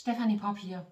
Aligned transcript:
Stefanie 0.00 0.38
Popp 0.38 0.56
hier. 0.56 0.86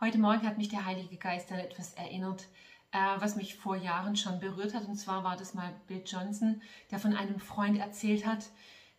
Heute 0.00 0.16
Morgen 0.16 0.46
hat 0.46 0.56
mich 0.56 0.70
der 0.70 0.86
Heilige 0.86 1.18
Geist 1.18 1.52
an 1.52 1.58
etwas 1.58 1.92
erinnert, 1.92 2.46
äh, 2.92 2.96
was 3.18 3.36
mich 3.36 3.56
vor 3.56 3.76
Jahren 3.76 4.16
schon 4.16 4.40
berührt 4.40 4.72
hat. 4.72 4.88
Und 4.88 4.96
zwar 4.96 5.22
war 5.22 5.36
das 5.36 5.52
mal 5.52 5.74
Bill 5.86 6.02
Johnson, 6.06 6.62
der 6.90 6.98
von 6.98 7.14
einem 7.14 7.40
Freund 7.40 7.78
erzählt 7.78 8.24
hat. 8.24 8.46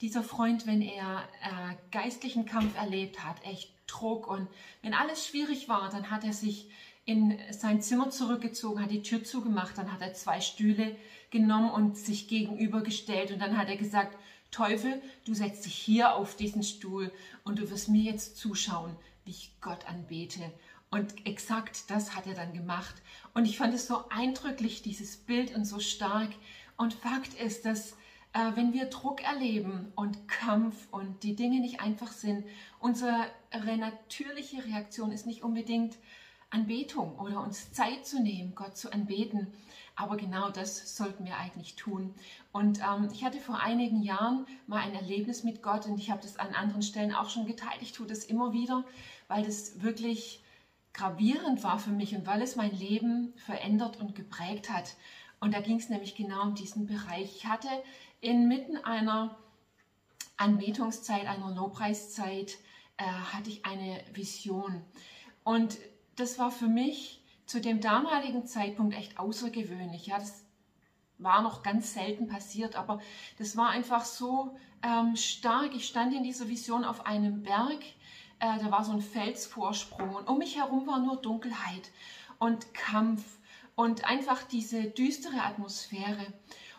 Dieser 0.00 0.24
Freund, 0.24 0.66
wenn 0.66 0.82
er 0.82 1.28
äh, 1.44 1.76
geistlichen 1.92 2.44
Kampf 2.44 2.76
erlebt 2.76 3.22
hat, 3.22 3.36
echt 3.46 3.72
Druck 3.86 4.26
und 4.26 4.48
wenn 4.82 4.94
alles 4.94 5.28
schwierig 5.28 5.68
war, 5.68 5.90
dann 5.90 6.10
hat 6.10 6.24
er 6.24 6.32
sich 6.32 6.68
in 7.04 7.38
sein 7.50 7.80
Zimmer 7.82 8.10
zurückgezogen, 8.10 8.82
hat 8.82 8.90
die 8.90 9.02
Tür 9.02 9.22
zugemacht, 9.22 9.78
dann 9.78 9.92
hat 9.92 10.02
er 10.02 10.12
zwei 10.12 10.40
Stühle 10.40 10.96
genommen 11.30 11.70
und 11.70 11.96
sich 11.96 12.26
gegenübergestellt 12.26 13.30
und 13.30 13.38
dann 13.38 13.56
hat 13.56 13.68
er 13.68 13.76
gesagt, 13.76 14.18
Teufel, 14.52 15.02
du 15.24 15.34
setzt 15.34 15.64
dich 15.64 15.74
hier 15.74 16.14
auf 16.14 16.36
diesen 16.36 16.62
Stuhl 16.62 17.10
und 17.42 17.58
du 17.58 17.68
wirst 17.70 17.88
mir 17.88 18.02
jetzt 18.02 18.36
zuschauen, 18.36 18.94
wie 19.24 19.30
ich 19.30 19.56
Gott 19.60 19.86
anbete. 19.88 20.52
Und 20.90 21.26
exakt 21.26 21.90
das 21.90 22.14
hat 22.14 22.26
er 22.26 22.34
dann 22.34 22.52
gemacht. 22.52 22.94
Und 23.34 23.46
ich 23.46 23.58
fand 23.58 23.74
es 23.74 23.86
so 23.86 24.04
eindrücklich, 24.10 24.82
dieses 24.82 25.16
Bild 25.16 25.54
und 25.56 25.64
so 25.64 25.80
stark. 25.80 26.30
Und 26.76 26.92
Fakt 26.92 27.34
ist, 27.34 27.64
dass 27.64 27.92
äh, 28.34 28.52
wenn 28.54 28.72
wir 28.72 28.86
Druck 28.86 29.22
erleben 29.24 29.92
und 29.96 30.28
Kampf 30.28 30.76
und 30.90 31.22
die 31.22 31.34
Dinge 31.34 31.60
nicht 31.60 31.80
einfach 31.80 32.12
sind, 32.12 32.44
unsere 32.78 33.26
natürliche 33.50 34.64
Reaktion 34.64 35.12
ist 35.12 35.26
nicht 35.26 35.42
unbedingt 35.42 35.96
Anbetung 36.52 37.18
oder 37.18 37.42
uns 37.42 37.72
Zeit 37.72 38.06
zu 38.06 38.20
nehmen, 38.20 38.54
Gott 38.54 38.76
zu 38.76 38.92
anbeten. 38.92 39.52
Aber 39.94 40.16
genau 40.16 40.50
das 40.50 40.96
sollten 40.96 41.24
wir 41.24 41.36
eigentlich 41.36 41.76
tun. 41.76 42.14
Und 42.50 42.80
ähm, 42.80 43.08
ich 43.12 43.24
hatte 43.24 43.38
vor 43.38 43.58
einigen 43.58 44.02
Jahren 44.02 44.46
mal 44.66 44.78
ein 44.78 44.94
Erlebnis 44.94 45.44
mit 45.44 45.62
Gott 45.62 45.86
und 45.86 45.98
ich 45.98 46.10
habe 46.10 46.22
das 46.22 46.38
an 46.38 46.54
anderen 46.54 46.82
Stellen 46.82 47.14
auch 47.14 47.28
schon 47.28 47.46
geteilt. 47.46 47.82
Ich 47.82 47.92
tue 47.92 48.06
das 48.06 48.24
immer 48.24 48.52
wieder, 48.52 48.84
weil 49.28 49.44
das 49.44 49.82
wirklich 49.82 50.42
gravierend 50.94 51.62
war 51.62 51.78
für 51.78 51.90
mich 51.90 52.14
und 52.14 52.26
weil 52.26 52.42
es 52.42 52.56
mein 52.56 52.76
Leben 52.76 53.32
verändert 53.36 54.00
und 54.00 54.14
geprägt 54.14 54.70
hat. 54.70 54.94
Und 55.40 55.54
da 55.54 55.60
ging 55.60 55.78
es 55.78 55.88
nämlich 55.88 56.14
genau 56.14 56.42
um 56.42 56.54
diesen 56.54 56.86
Bereich. 56.86 57.36
Ich 57.36 57.46
hatte 57.46 57.68
inmitten 58.20 58.76
einer 58.76 59.36
Anbetungszeit, 60.36 61.26
einer 61.26 61.54
Lobpreiszeit, 61.54 62.58
äh, 62.96 63.04
hatte 63.04 63.50
ich 63.50 63.64
eine 63.64 64.02
Vision. 64.12 64.82
Und 65.44 65.78
das 66.16 66.38
war 66.38 66.50
für 66.50 66.68
mich 66.68 67.22
zu 67.46 67.60
dem 67.60 67.80
damaligen 67.80 68.46
Zeitpunkt 68.46 68.94
echt 68.94 69.18
außergewöhnlich. 69.18 70.06
Ja, 70.06 70.18
das 70.18 70.44
war 71.18 71.42
noch 71.42 71.62
ganz 71.62 71.94
selten 71.94 72.26
passiert, 72.26 72.76
aber 72.76 73.00
das 73.38 73.56
war 73.56 73.70
einfach 73.70 74.04
so 74.04 74.56
ähm, 74.82 75.16
stark. 75.16 75.74
Ich 75.74 75.86
stand 75.86 76.14
in 76.14 76.22
dieser 76.22 76.48
Vision 76.48 76.84
auf 76.84 77.06
einem 77.06 77.42
Berg, 77.42 77.82
äh, 78.40 78.58
da 78.58 78.70
war 78.70 78.84
so 78.84 78.92
ein 78.92 79.02
Felsvorsprung 79.02 80.14
und 80.14 80.28
um 80.28 80.38
mich 80.38 80.56
herum 80.56 80.86
war 80.86 80.98
nur 80.98 81.16
Dunkelheit 81.16 81.90
und 82.38 82.74
Kampf 82.74 83.22
und 83.74 84.04
einfach 84.04 84.42
diese 84.42 84.84
düstere 84.84 85.42
Atmosphäre. 85.42 86.26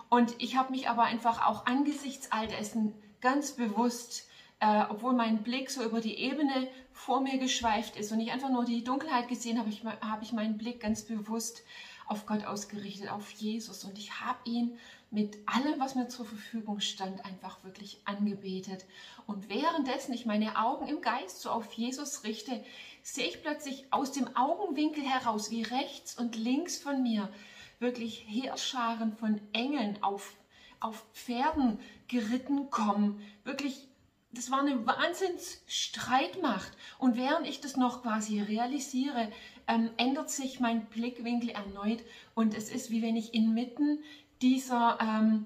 Und 0.10 0.36
ich 0.40 0.58
habe 0.58 0.72
mich 0.72 0.90
aber 0.90 1.04
einfach 1.04 1.46
auch 1.46 1.66
angesichts 1.66 2.32
all 2.32 2.48
dessen 2.48 2.94
ganz 3.22 3.54
bewusst 3.54 4.28
äh, 4.64 4.86
obwohl 4.88 5.12
mein 5.12 5.44
Blick 5.44 5.70
so 5.70 5.84
über 5.84 6.00
die 6.00 6.18
Ebene 6.18 6.70
vor 6.94 7.20
mir 7.20 7.38
geschweift 7.38 7.98
ist 7.98 8.14
und 8.14 8.22
ich 8.22 8.32
einfach 8.32 8.50
nur 8.50 8.64
die 8.64 8.82
Dunkelheit 8.82 9.28
gesehen 9.28 9.60
habe, 9.60 9.68
ich, 9.68 9.84
habe 9.84 10.24
ich 10.24 10.32
meinen 10.32 10.58
Blick 10.58 10.80
ganz 10.80 11.02
bewusst 11.02 11.64
auf 12.08 12.26
Gott 12.26 12.46
ausgerichtet, 12.46 13.12
auf 13.12 13.30
Jesus. 13.32 13.84
Und 13.84 13.98
ich 13.98 14.22
habe 14.22 14.40
ihn 14.46 14.78
mit 15.12 15.38
allem, 15.48 15.82
was 15.82 15.96
mir 15.96 16.08
zur 16.08 16.26
Verfügung 16.26 16.80
stand, 16.80 17.26
einfach 17.26 17.62
wirklich 17.66 18.00
angebetet. 18.06 18.86
Und 19.28 19.50
währenddessen 19.50 20.14
ich 20.14 20.26
meine 20.26 20.58
Augen 20.58 20.88
im 20.88 21.02
Geist 21.02 21.42
so 21.42 21.50
auf 21.50 21.74
Jesus 21.74 22.24
richte, 22.24 22.64
sehe 23.02 23.28
ich 23.28 23.42
plötzlich 23.42 23.88
aus 23.92 24.14
dem 24.14 24.34
Augenwinkel 24.34 25.04
heraus, 25.04 25.52
wie 25.52 25.64
rechts 25.64 26.18
und 26.18 26.38
links 26.38 26.78
von 26.78 27.04
mir 27.04 27.28
wirklich 27.80 28.24
Heerscharen 28.30 29.18
von 29.18 29.42
Engeln 29.52 30.02
auf, 30.02 30.34
auf 30.80 31.06
Pferden 31.12 31.80
geritten 32.08 32.70
kommen. 32.70 33.22
Wirklich 33.44 33.90
das 34.34 34.50
war 34.52 34.60
eine 34.60 34.86
Wahnsinnsstreitmacht. 34.86 36.72
Und 36.98 37.16
während 37.16 37.48
ich 37.48 37.62
das 37.62 37.78
noch 37.78 38.02
quasi 38.02 38.42
realisiere, 38.42 39.32
ähm, 39.68 39.92
ändert 39.98 40.30
sich 40.30 40.60
mein 40.60 40.86
Blickwinkel 40.88 41.50
erneut 41.50 42.04
und 42.36 42.54
es 42.56 42.70
ist 42.70 42.92
wie 42.92 43.02
wenn 43.02 43.16
ich 43.16 43.34
inmitten 43.34 44.00
dieser, 44.42 44.98
ähm, 45.00 45.46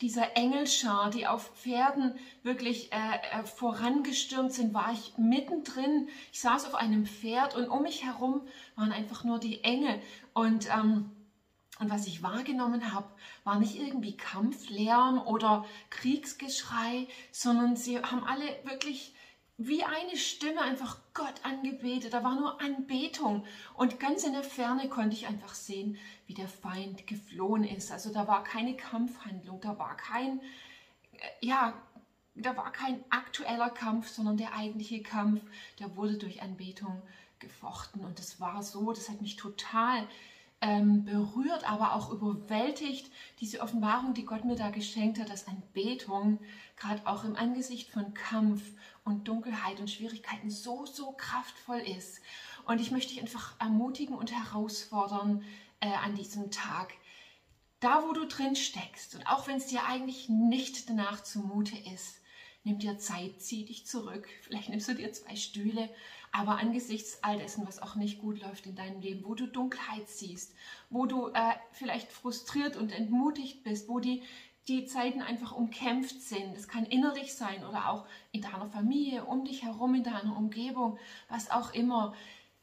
dieser 0.00 0.36
Engelschar, 0.36 1.10
die 1.10 1.26
auf 1.26 1.50
Pferden 1.56 2.14
wirklich 2.42 2.92
äh, 2.92 3.40
äh, 3.40 3.44
vorangestürmt 3.44 4.52
sind, 4.52 4.72
war 4.72 4.92
ich 4.92 5.18
mittendrin. 5.18 6.08
Ich 6.32 6.40
saß 6.40 6.66
auf 6.66 6.76
einem 6.76 7.04
Pferd 7.04 7.56
und 7.56 7.68
um 7.68 7.82
mich 7.82 8.04
herum 8.04 8.42
waren 8.76 8.92
einfach 8.92 9.24
nur 9.24 9.38
die 9.38 9.64
Engel. 9.64 10.00
Und 10.32 10.68
ähm, 10.70 11.10
und 11.78 11.90
was 11.90 12.06
ich 12.06 12.22
wahrgenommen 12.22 12.92
habe, 12.92 13.08
war 13.44 13.58
nicht 13.58 13.76
irgendwie 13.76 14.16
Kampflärm 14.16 15.18
oder 15.26 15.64
Kriegsgeschrei, 15.90 17.06
sondern 17.30 17.76
sie 17.76 17.98
haben 17.98 18.24
alle 18.24 18.44
wirklich 18.64 19.14
wie 19.58 19.82
eine 19.82 20.16
Stimme 20.16 20.60
einfach 20.62 20.98
Gott 21.14 21.34
angebetet. 21.42 22.12
Da 22.12 22.22
war 22.22 22.36
nur 22.36 22.60
Anbetung. 22.60 23.44
Und 23.74 23.98
ganz 23.98 24.22
in 24.24 24.32
der 24.32 24.44
Ferne 24.44 24.88
konnte 24.88 25.16
ich 25.16 25.26
einfach 25.26 25.54
sehen, 25.54 25.98
wie 26.26 26.34
der 26.34 26.48
Feind 26.48 27.06
geflohen 27.08 27.64
ist. 27.64 27.90
Also 27.90 28.12
da 28.12 28.28
war 28.28 28.44
keine 28.44 28.76
Kampfhandlung, 28.76 29.60
da 29.60 29.76
war 29.78 29.96
kein, 29.96 30.40
ja, 31.40 31.74
da 32.36 32.56
war 32.56 32.70
kein 32.70 33.04
aktueller 33.10 33.70
Kampf, 33.70 34.08
sondern 34.08 34.36
der 34.36 34.54
eigentliche 34.54 35.02
Kampf, 35.02 35.42
der 35.80 35.96
wurde 35.96 36.18
durch 36.18 36.40
Anbetung 36.40 37.02
gefochten. 37.40 38.04
Und 38.04 38.20
das 38.20 38.40
war 38.40 38.62
so, 38.62 38.92
das 38.92 39.08
hat 39.08 39.20
mich 39.22 39.34
total 39.34 40.06
ähm, 40.60 41.04
berührt, 41.04 41.68
aber 41.70 41.94
auch 41.94 42.10
überwältigt, 42.10 43.10
diese 43.40 43.60
Offenbarung, 43.60 44.14
die 44.14 44.24
Gott 44.24 44.44
mir 44.44 44.56
da 44.56 44.70
geschenkt 44.70 45.20
hat, 45.20 45.30
dass 45.30 45.46
Anbetung 45.46 46.40
gerade 46.76 47.06
auch 47.06 47.24
im 47.24 47.36
Angesicht 47.36 47.90
von 47.90 48.12
Kampf 48.14 48.62
und 49.04 49.28
Dunkelheit 49.28 49.78
und 49.78 49.90
Schwierigkeiten 49.90 50.50
so, 50.50 50.84
so 50.86 51.12
kraftvoll 51.12 51.78
ist. 51.78 52.20
Und 52.64 52.80
ich 52.80 52.90
möchte 52.90 53.14
dich 53.14 53.22
einfach 53.22 53.54
ermutigen 53.60 54.16
und 54.16 54.32
herausfordern 54.32 55.44
äh, 55.80 55.92
an 56.04 56.16
diesem 56.16 56.50
Tag, 56.50 56.92
da 57.80 58.02
wo 58.02 58.12
du 58.12 58.26
drin 58.26 58.56
steckst 58.56 59.14
und 59.14 59.26
auch 59.28 59.46
wenn 59.46 59.58
es 59.58 59.66
dir 59.66 59.86
eigentlich 59.86 60.28
nicht 60.28 60.88
danach 60.90 61.22
zumute 61.22 61.76
ist, 61.94 62.20
nimm 62.68 62.78
dir 62.78 62.98
Zeit, 62.98 63.40
zieh 63.40 63.64
dich 63.64 63.86
zurück. 63.86 64.28
Vielleicht 64.42 64.68
nimmst 64.68 64.88
du 64.88 64.94
dir 64.94 65.12
zwei 65.12 65.34
Stühle, 65.36 65.88
aber 66.32 66.58
angesichts 66.58 67.24
all 67.24 67.38
dessen, 67.38 67.66
was 67.66 67.80
auch 67.80 67.94
nicht 67.94 68.20
gut 68.20 68.40
läuft 68.40 68.66
in 68.66 68.76
deinem 68.76 69.00
Leben, 69.00 69.24
wo 69.24 69.34
du 69.34 69.46
Dunkelheit 69.46 70.08
siehst, 70.08 70.54
wo 70.90 71.06
du 71.06 71.28
äh, 71.28 71.54
vielleicht 71.72 72.12
frustriert 72.12 72.76
und 72.76 72.92
entmutigt 72.92 73.64
bist, 73.64 73.88
wo 73.88 73.98
die, 73.98 74.22
die 74.68 74.84
Zeiten 74.84 75.22
einfach 75.22 75.52
umkämpft 75.52 76.20
sind. 76.20 76.54
Das 76.54 76.68
kann 76.68 76.84
innerlich 76.84 77.34
sein 77.34 77.64
oder 77.64 77.88
auch 77.88 78.06
in 78.32 78.42
deiner 78.42 78.68
Familie, 78.68 79.24
um 79.24 79.46
dich 79.46 79.62
herum, 79.62 79.94
in 79.94 80.04
deiner 80.04 80.36
Umgebung, 80.36 80.98
was 81.28 81.50
auch 81.50 81.72
immer. 81.72 82.14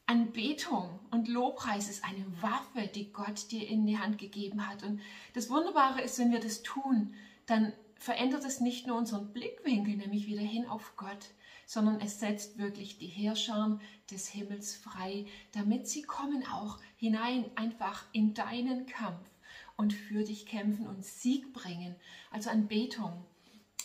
Anbetung 0.08 1.00
und 1.10 1.26
Lobpreis 1.26 1.88
ist 1.88 2.04
eine 2.04 2.24
Waffe, 2.40 2.86
die 2.94 3.12
Gott 3.12 3.50
dir 3.50 3.66
in 3.66 3.86
die 3.86 3.98
Hand 3.98 4.18
gegeben 4.18 4.68
hat. 4.68 4.84
Und 4.84 5.00
das 5.34 5.50
Wunderbare 5.50 6.00
ist, 6.00 6.20
wenn 6.20 6.30
wir 6.30 6.38
das 6.38 6.62
tun, 6.62 7.12
dann 7.46 7.72
verändert 8.06 8.44
es 8.44 8.60
nicht 8.60 8.86
nur 8.86 8.96
unseren 8.96 9.32
Blickwinkel, 9.32 9.96
nämlich 9.96 10.28
wieder 10.28 10.40
hin 10.40 10.64
auf 10.68 10.92
Gott, 10.96 11.26
sondern 11.66 12.00
es 12.00 12.20
setzt 12.20 12.56
wirklich 12.56 12.98
die 12.98 13.08
Herrscher 13.08 13.80
des 14.12 14.28
Himmels 14.28 14.76
frei, 14.76 15.26
damit 15.50 15.88
sie 15.88 16.02
kommen 16.02 16.46
auch 16.46 16.78
hinein 16.94 17.50
einfach 17.56 18.04
in 18.12 18.32
deinen 18.32 18.86
Kampf 18.86 19.28
und 19.76 19.92
für 19.92 20.22
dich 20.22 20.46
kämpfen 20.46 20.86
und 20.86 21.04
Sieg 21.04 21.52
bringen. 21.52 21.96
Also 22.30 22.48
Anbetung 22.48 23.24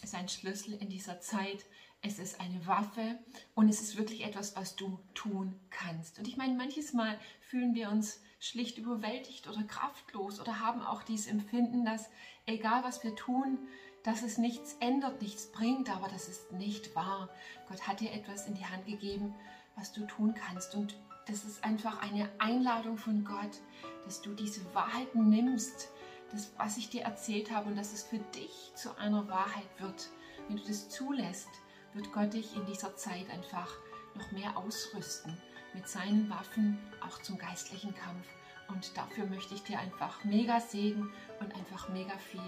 ist 0.04 0.14
ein 0.14 0.30
Schlüssel 0.30 0.76
in 0.76 0.90
dieser 0.90 1.20
Zeit. 1.20 1.66
Es 2.04 2.20
ist 2.20 2.40
eine 2.40 2.68
Waffe 2.68 3.18
und 3.56 3.70
es 3.70 3.82
ist 3.82 3.98
wirklich 3.98 4.24
etwas, 4.24 4.56
was 4.56 4.76
du 4.76 5.00
tun 5.16 5.60
kannst. 5.72 6.20
Und 6.20 6.28
ich 6.28 6.38
meine, 6.38 6.54
manches 6.54 6.94
Mal 6.94 7.18
fühlen 7.40 7.74
wir 7.74 7.90
uns 7.90 8.22
schlicht 8.40 8.78
überwältigt 8.78 9.48
oder 9.48 9.64
kraftlos 9.64 10.40
oder 10.40 10.60
haben 10.60 10.84
auch 10.84 11.02
dieses 11.02 11.26
Empfinden, 11.26 11.86
dass 11.86 12.08
egal 12.46 12.84
was 12.84 13.04
wir 13.04 13.16
tun, 13.16 13.58
dass 14.04 14.24
es 14.24 14.38
nichts 14.38 14.76
ändert, 14.80 15.22
nichts 15.22 15.52
bringt, 15.52 15.90
aber 15.90 16.08
das 16.08 16.28
ist 16.28 16.52
nicht 16.52 16.96
wahr. 16.96 17.30
Gott 17.70 17.88
hat 17.88 18.00
dir 18.00 18.12
etwas 18.12 18.48
in 18.48 18.56
die 18.56 18.66
Hand 18.66 18.86
gegeben, 18.86 19.36
was 19.76 19.94
du 19.94 20.06
tun 20.06 20.34
kannst. 20.34 20.76
Und 20.76 20.98
das 21.28 21.44
ist 21.44 21.64
einfach 21.64 22.02
eine 22.02 22.30
Einladung 22.40 22.98
von 22.98 23.24
Gott, 23.24 23.62
dass 24.06 24.22
du 24.22 24.34
diese 24.34 24.62
Wahrheiten 24.74 25.30
nimmst, 25.30 25.90
das, 26.32 26.52
was 26.58 26.78
ich 26.78 26.90
dir 26.90 27.04
erzählt 27.04 27.52
habe, 27.52 27.70
und 27.70 27.76
dass 27.76 27.94
es 27.94 28.04
für 28.04 28.20
dich 28.20 28.72
zu 28.76 28.98
einer 28.98 29.28
Wahrheit 29.28 29.70
wird. 29.80 30.10
Wenn 30.48 30.58
du 30.58 30.64
das 30.64 30.90
zulässt, 30.90 31.50
wird 31.94 32.12
Gott 32.12 32.34
dich 32.34 32.56
in 32.56 32.66
dieser 32.66 32.96
Zeit 32.96 33.30
einfach 33.30 33.70
noch 34.16 34.32
mehr 34.32 34.58
ausrüsten 34.58 35.38
mit 35.74 35.88
seinen 35.88 36.30
Waffen, 36.30 36.80
auch 37.06 37.22
zum 37.22 37.38
geistlichen 37.38 37.94
Kampf. 37.94 38.28
Und 38.68 38.96
dafür 38.98 39.26
möchte 39.26 39.54
ich 39.54 39.64
dir 39.64 39.80
einfach 39.80 40.24
mega 40.24 40.60
Segen 40.60 41.12
und 41.40 41.54
einfach 41.56 41.90
mega 41.90 42.18
viel 42.18 42.42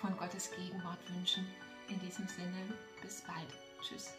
von 0.00 0.16
Gottes 0.16 0.50
Gegenwart 0.50 0.98
wünschen. 1.14 1.46
In 1.88 2.00
diesem 2.00 2.26
Sinne, 2.28 2.74
bis 3.02 3.22
bald. 3.22 3.48
Tschüss. 3.82 4.14